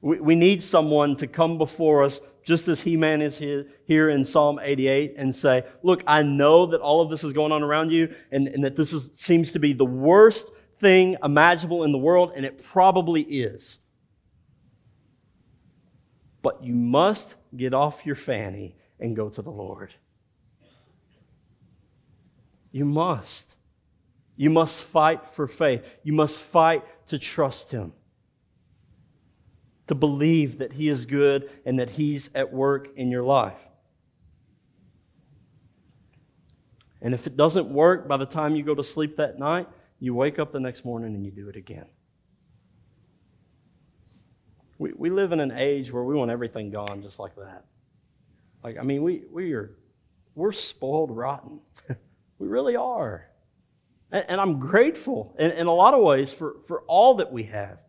[0.00, 4.24] We, we need someone to come before us, just as Heman is here, here in
[4.24, 7.90] Psalm 88, and say, Look, I know that all of this is going on around
[7.90, 10.50] you, and, and that this is, seems to be the worst
[10.80, 13.78] thing imaginable in the world, and it probably is.
[16.42, 19.94] But you must get off your fanny and go to the Lord.
[22.72, 23.54] You must.
[24.36, 25.84] You must fight for faith.
[26.02, 27.92] You must fight to trust Him,
[29.92, 33.58] to believe that He is good and that He's at work in your life.
[37.02, 39.68] And if it doesn't work by the time you go to sleep that night,
[40.00, 41.84] you wake up the next morning and you do it again.
[44.78, 47.66] We, we live in an age where we want everything gone just like that.
[48.64, 49.76] Like, I mean, we, we are,
[50.34, 51.60] we're spoiled rotten.
[52.38, 53.28] we really are.
[54.10, 57.42] And, and I'm grateful in, in a lot of ways for, for all that we
[57.44, 57.81] have.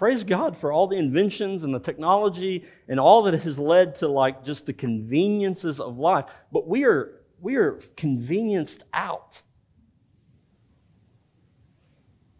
[0.00, 4.08] Praise God for all the inventions and the technology and all that has led to
[4.08, 6.24] like just the conveniences of life.
[6.50, 9.42] But we are we are convenienced out.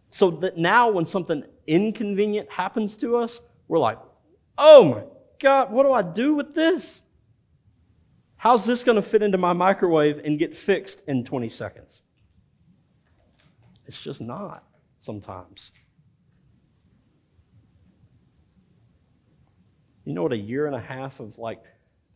[0.09, 3.99] So that now when something inconvenient happens to us, we're like,
[4.57, 5.03] oh my
[5.39, 7.03] God, what do I do with this?
[8.37, 12.01] How's this going to fit into my microwave and get fixed in 20 seconds?
[13.85, 14.63] It's just not
[14.99, 15.69] sometimes.
[20.11, 21.63] You know what a year and a half of like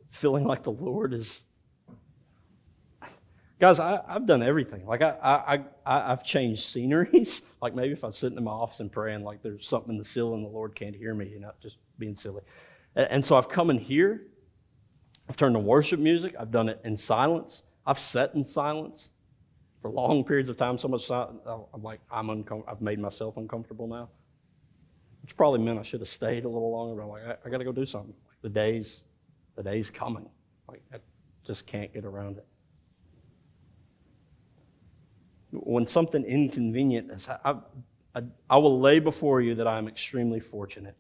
[0.09, 1.45] feeling like the Lord is.
[3.57, 4.85] Guys, I, have done everything.
[4.85, 5.53] Like I, I,
[5.85, 7.41] I, I've changed sceneries.
[7.61, 10.03] Like maybe if I'm sitting in my office and praying, like there's something in the
[10.03, 11.29] ceiling, the Lord can't hear me.
[11.29, 12.41] You know, just being silly.
[12.97, 14.23] And, and so I've come in here.
[15.29, 16.35] I've turned to worship music.
[16.37, 17.63] I've done it in silence.
[17.87, 19.09] I've sat in silence
[19.81, 23.87] for long periods of time, so much I'm like, I'm uncom- I've made myself uncomfortable
[23.87, 24.09] now.
[25.25, 27.49] Which probably meant I should have stayed a little longer, but I'm like, I, I
[27.49, 28.13] got to go do something.
[28.27, 29.01] Like the day's,
[29.55, 30.29] the day's coming.
[30.69, 30.97] Like, I
[31.43, 32.45] just can't get around it.
[35.49, 37.55] When something inconvenient is, I,
[38.13, 38.21] I,
[38.51, 40.95] I will lay before you that I am extremely fortunate.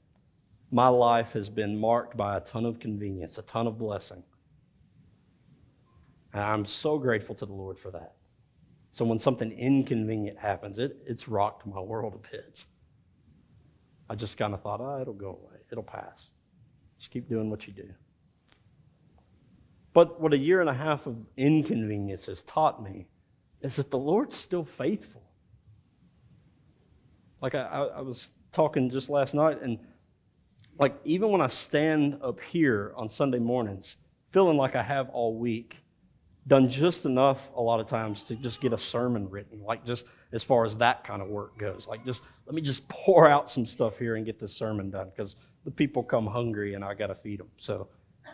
[0.71, 4.23] My life has been marked by a ton of convenience, a ton of blessing.
[6.33, 8.15] And I'm so grateful to the Lord for that.
[8.91, 12.65] So when something inconvenient happens, it, it's rocked my world a bit.
[14.09, 15.59] I just kind of thought, oh, it'll go away.
[15.71, 16.29] It'll pass.
[16.99, 17.89] Just keep doing what you do.
[19.93, 23.07] But what a year and a half of inconvenience has taught me
[23.61, 25.23] is that the Lord's still faithful.
[27.41, 27.61] Like I,
[27.97, 29.79] I, was talking just last night, and
[30.79, 33.97] like even when I stand up here on Sunday mornings,
[34.31, 35.77] feeling like I have all week,
[36.47, 40.05] done just enough a lot of times to just get a sermon written, like just
[40.31, 41.87] as far as that kind of work goes.
[41.87, 45.09] Like just let me just pour out some stuff here and get this sermon done
[45.15, 47.49] because the people come hungry and I got to feed them.
[47.57, 47.87] So,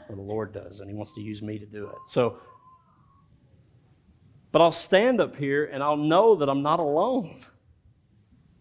[0.09, 1.97] the Lord does, and He wants to use me to do it.
[2.07, 2.37] So,
[4.51, 7.39] but I'll stand up here and I'll know that I'm not alone.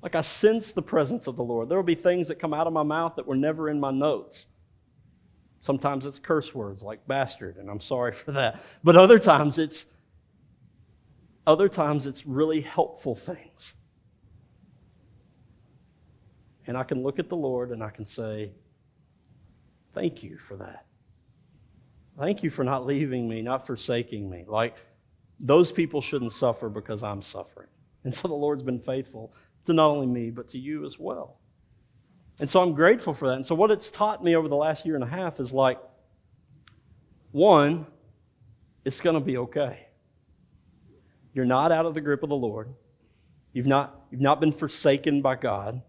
[0.02, 1.68] Like I sense the presence of the Lord.
[1.68, 3.90] There will be things that come out of my mouth that were never in my
[3.90, 4.46] notes.
[5.60, 8.60] Sometimes it's curse words like bastard, and I'm sorry for that.
[8.82, 9.86] But other times it's
[11.46, 13.74] other times it's really helpful things.
[16.66, 18.52] And I can look at the Lord and I can say,
[19.92, 20.86] Thank you for that.
[22.18, 24.44] Thank you for not leaving me, not forsaking me.
[24.46, 24.76] Like
[25.40, 27.68] those people shouldn't suffer because I'm suffering.
[28.04, 29.34] And so the Lord's been faithful
[29.64, 31.39] to not only me, but to you as well.
[32.40, 33.34] And so I'm grateful for that.
[33.34, 35.78] And so what it's taught me over the last year and a half is like,
[37.32, 37.86] one,
[38.82, 39.86] it's going to be okay.
[41.34, 42.74] You're not out of the grip of the Lord.
[43.52, 45.82] You've not, you've not been forsaken by God.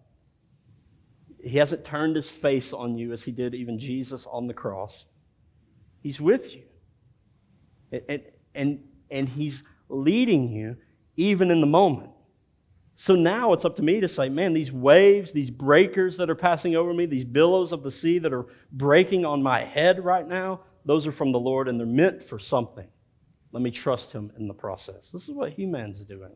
[1.42, 5.06] He hasn't turned his face on you as he did even Jesus on the cross.
[6.04, 6.64] He's with you.
[7.94, 8.22] And, and,
[8.54, 10.76] and, and he's leading you
[11.16, 12.12] even in the moment.
[12.96, 16.36] So now it's up to me to say, man, these waves, these breakers that are
[16.36, 20.28] passing over me, these billows of the sea that are breaking on my head right
[20.28, 22.88] now, those are from the Lord and they're meant for something.
[23.52, 25.10] Let me trust Him in the process.
[25.12, 26.36] This is what Heman's doing.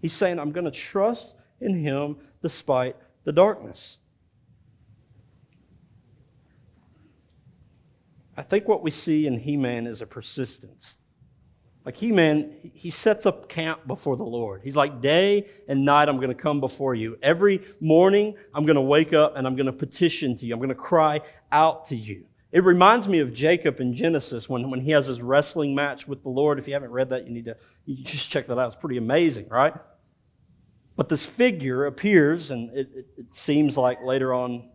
[0.00, 3.98] He's saying, I'm going to trust in Him despite the darkness.
[8.36, 10.96] I think what we see in Heman is a persistence.
[11.84, 14.60] Like Heman, he sets up camp before the Lord.
[14.62, 17.16] He's like, day and night, I'm going to come before you.
[17.22, 20.52] Every morning, I'm going to wake up and I'm going to petition to you.
[20.52, 21.20] I'm going to cry
[21.50, 22.26] out to you.
[22.52, 26.22] It reminds me of Jacob in Genesis when, when he has his wrestling match with
[26.22, 26.58] the Lord.
[26.58, 27.56] If you haven't read that, you need to
[27.86, 28.66] you just check that out.
[28.66, 29.72] It's pretty amazing, right?
[30.96, 34.68] But this figure appears, and it, it, it seems like later on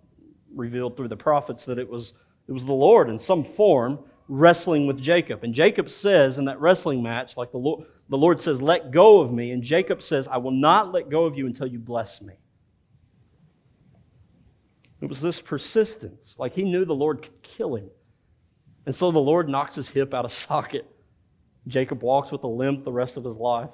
[0.56, 2.14] revealed through the prophets that it was,
[2.48, 5.44] it was the Lord in some form wrestling with Jacob.
[5.44, 9.20] And Jacob says in that wrestling match, like the Lord, the Lord says, Let go
[9.20, 9.52] of me.
[9.52, 12.34] And Jacob says, I will not let go of you until you bless me.
[15.02, 16.36] It was this persistence.
[16.40, 17.90] Like he knew the Lord could kill him.
[18.86, 20.90] And so the Lord knocks his hip out of socket.
[21.68, 23.70] Jacob walks with a limp the rest of his life.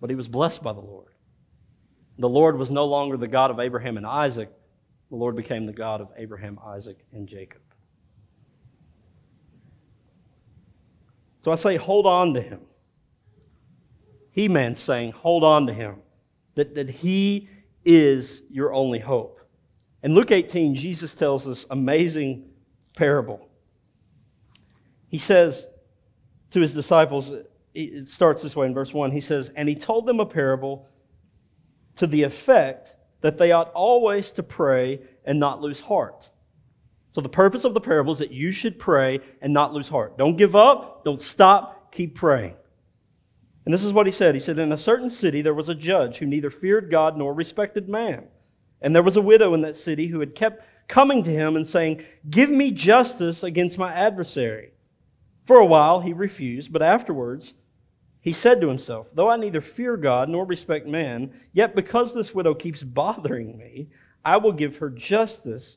[0.00, 1.12] But he was blessed by the Lord.
[2.18, 4.50] The Lord was no longer the God of Abraham and Isaac.
[5.10, 7.60] The Lord became the God of Abraham, Isaac, and Jacob.
[11.44, 12.60] So I say, hold on to him.
[14.30, 15.96] Heman saying, hold on to him.
[16.54, 17.50] That, that he
[17.84, 19.46] is your only hope.
[20.02, 22.48] In Luke 18, Jesus tells this amazing
[22.96, 23.46] parable.
[25.08, 25.68] He says
[26.52, 27.34] to his disciples,
[27.74, 29.10] it starts this way in verse 1.
[29.10, 30.88] He says, And he told them a parable
[31.96, 36.30] to the effect that they ought always to pray and not lose heart.
[37.14, 40.18] So, the purpose of the parable is that you should pray and not lose heart.
[40.18, 42.54] Don't give up, don't stop, keep praying.
[43.64, 45.74] And this is what he said He said, In a certain city there was a
[45.74, 48.24] judge who neither feared God nor respected man.
[48.82, 51.66] And there was a widow in that city who had kept coming to him and
[51.66, 54.72] saying, Give me justice against my adversary.
[55.46, 57.54] For a while he refused, but afterwards
[58.20, 62.34] he said to himself, Though I neither fear God nor respect man, yet because this
[62.34, 63.88] widow keeps bothering me,
[64.24, 65.76] I will give her justice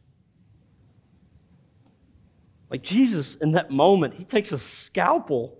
[2.71, 5.59] Like Jesus, in that moment, he takes a scalpel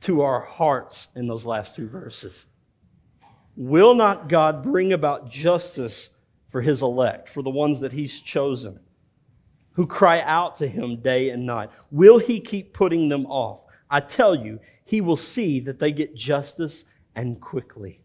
[0.00, 2.46] to our hearts in those last two verses.
[3.56, 6.10] Will not God bring about justice
[6.50, 8.80] for his elect, for the ones that he's chosen,
[9.72, 11.70] who cry out to him day and night?
[11.92, 13.60] Will he keep putting them off?
[13.88, 18.00] I tell you, he will see that they get justice and quickly.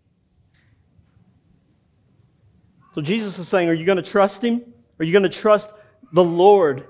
[2.94, 4.62] So Jesus is saying, Are you going to trust him?
[5.00, 5.72] Are you going to trust
[6.14, 6.88] the Lord?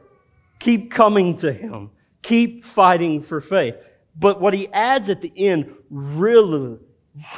[0.60, 1.91] Keep coming to him.
[2.22, 3.76] Keep fighting for faith.
[4.18, 6.78] But what he adds at the end really,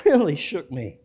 [0.04, 0.98] really shook me.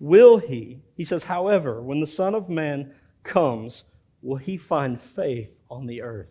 [0.00, 2.92] Will he, he says, however, when the Son of Man
[3.22, 3.84] comes,
[4.22, 6.28] will he find faith on the earth?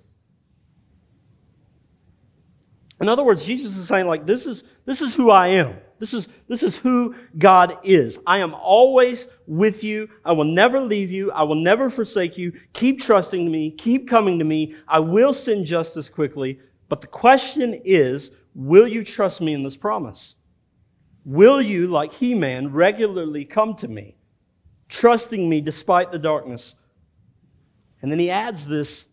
[3.01, 5.76] In other words, Jesus is saying, like, this is, this is who I am.
[6.04, 8.20] This is, this is who God is.
[8.28, 10.10] I am always with you.
[10.26, 11.32] I will never leave you.
[11.32, 12.51] I will never forsake you.
[12.74, 13.72] Keep trusting me.
[13.72, 14.76] Keep coming to me.
[14.86, 16.60] I will send justice quickly.
[16.89, 20.36] But the question is will you trust me in this promise?
[21.24, 24.18] Will you, like Heman, regularly come to me,
[24.89, 26.76] trusting me despite the darkness?
[28.01, 29.08] And then he adds this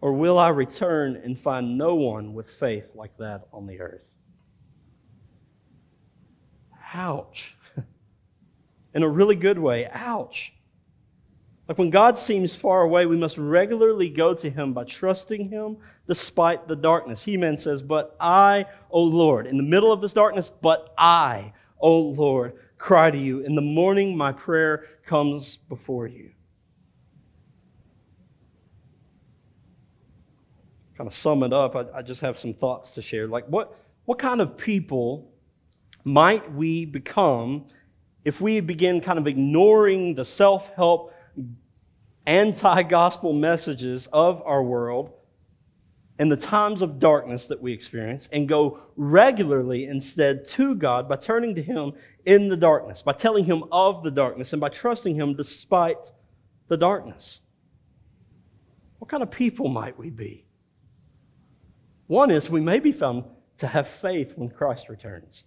[0.00, 4.11] or will I return and find no one with faith like that on the earth?
[6.92, 7.56] Ouch.
[8.94, 10.52] In a really good way, ouch.
[11.68, 15.78] Like when God seems far away, we must regularly go to Him by trusting Him
[16.06, 17.22] despite the darkness.
[17.22, 21.98] Heman says, But I, O Lord, in the middle of this darkness, but I, O
[21.98, 23.40] Lord, cry to you.
[23.40, 26.30] In the morning, my prayer comes before you.
[31.02, 33.26] kind of sum it up, I, I just have some thoughts to share.
[33.26, 35.31] Like, what, what kind of people
[36.04, 37.66] might we become
[38.24, 41.12] if we begin kind of ignoring the self help,
[42.26, 45.12] anti gospel messages of our world
[46.18, 51.16] and the times of darkness that we experience and go regularly instead to God by
[51.16, 51.94] turning to Him
[52.24, 56.12] in the darkness, by telling Him of the darkness, and by trusting Him despite
[56.68, 57.40] the darkness?
[58.98, 60.44] What kind of people might we be?
[62.06, 63.24] One is we may be found
[63.58, 65.44] to have faith when Christ returns.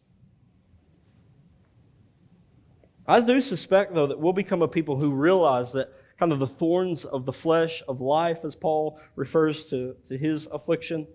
[3.08, 6.48] I do suspect, though, that we'll become a people who realize that kind of the
[6.48, 11.08] thorns of the flesh of life, as Paul refers to, to his affliction,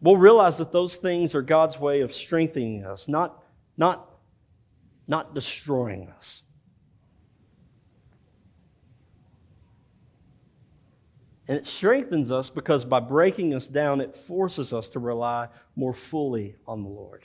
[0.00, 3.42] we'll realize that those things are God's way of strengthening us, not,
[3.76, 4.08] not,
[5.06, 6.42] not destroying us.
[11.48, 15.94] And it strengthens us because by breaking us down, it forces us to rely more
[15.94, 17.24] fully on the Lord.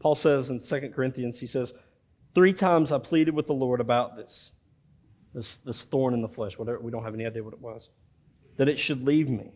[0.00, 1.72] Paul says in 2 Corinthians, he says,
[2.34, 4.52] Three times I pleaded with the Lord about this,
[5.34, 7.90] this, this thorn in the flesh, whatever, we don't have any idea what it was,
[8.56, 9.52] that it should leave me.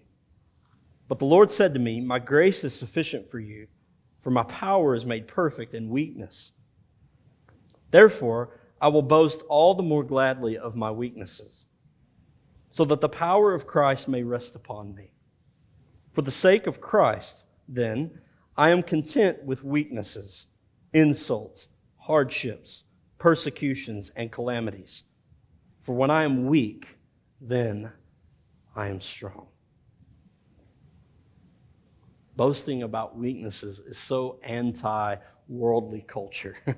[1.09, 3.67] But the Lord said to me, My grace is sufficient for you,
[4.23, 6.53] for my power is made perfect in weakness.
[7.91, 11.65] Therefore, I will boast all the more gladly of my weaknesses
[12.75, 15.13] so that the power of Christ may rest upon me.
[16.13, 18.11] For the sake of Christ, then,
[18.57, 20.47] I am content with weaknesses,
[20.93, 22.85] insults, hardships,
[23.19, 25.05] persecutions, and calamities.
[25.83, 26.87] For when I am weak,
[27.41, 27.91] then
[28.77, 29.49] I am strong.
[32.37, 35.17] Boasting about weaknesses is so anti
[35.49, 36.57] worldly culture.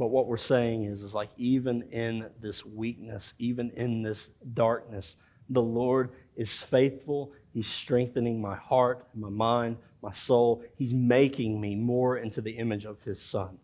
[0.00, 5.18] But what we're saying is, is like even in this weakness, even in this darkness,
[5.50, 7.32] the Lord is faithful.
[7.52, 10.62] He's strengthening my heart, my mind, my soul.
[10.76, 13.58] He's making me more into the image of His Son.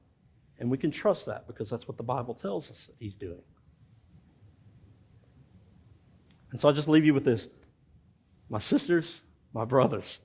[0.59, 3.43] And we can trust that because that's what the Bible tells us that He's doing.
[6.51, 7.49] And so I just leave you with this.
[8.49, 9.21] My sisters,
[9.53, 10.19] my brothers,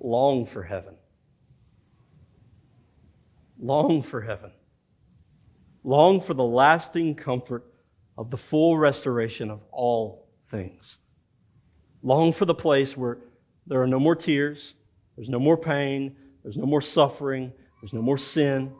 [0.00, 0.94] long for heaven.
[3.58, 4.52] Long for heaven.
[5.84, 7.64] Long for the lasting comfort
[8.16, 10.98] of the full restoration of all things.
[12.02, 13.18] Long for the place where
[13.66, 14.74] there are no more tears,
[15.16, 18.72] there's no more pain, there's no more suffering, there's no more sin.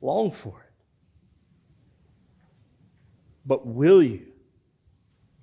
[0.00, 0.72] Long for it.
[3.46, 4.26] But will you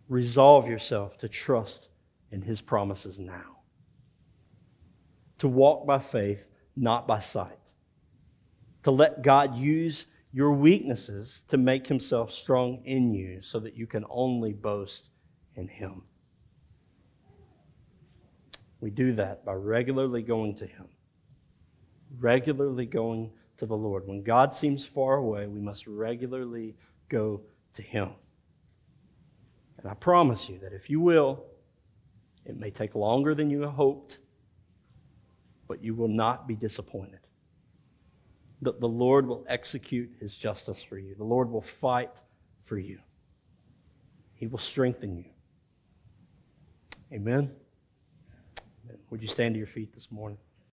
[0.10, 1.90] resolve yourself to trust
[2.32, 3.58] in His promises now?
[5.40, 6.44] To walk by faith
[6.76, 7.58] not by sight.
[8.84, 13.86] To let God use your weaknesses to make himself strong in you so that you
[13.86, 15.10] can only boast
[15.56, 16.04] in him.
[18.80, 20.88] We do that by regularly going to him,
[22.20, 24.08] regularly going to the Lord.
[24.08, 26.76] When God seems far away, we must regularly
[27.10, 27.42] go
[27.76, 28.10] to him.
[29.78, 31.44] And I promise you that if you will,
[32.46, 34.18] it may take longer than you hoped,
[35.68, 37.20] but you will not be disappointed.
[38.64, 41.16] That the Lord will execute his justice for you.
[41.16, 42.12] The Lord will fight
[42.66, 43.00] for you.
[44.34, 45.31] He will strengthen you.
[47.14, 47.52] Amen.
[49.10, 50.38] Would you stand to your feet this morning?